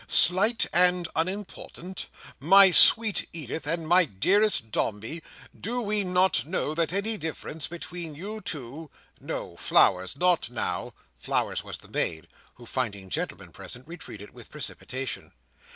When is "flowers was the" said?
11.19-11.87